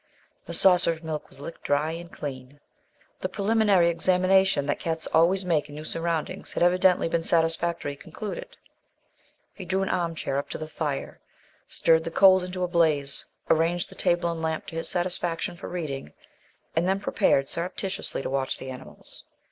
[0.47, 2.59] The saucer of milk was licked dry and clean;
[3.19, 8.57] the preliminary examination that cats always make in new surroundings had evidently been satisfactorily concluded.
[9.53, 11.19] He drew an arm chair up to the fire,
[11.67, 15.69] stirred the coals into a blaze, arranged the table and lamp to his satisfaction for
[15.69, 16.13] reading,
[16.75, 19.23] and then prepared surreptitiously to watch the animals.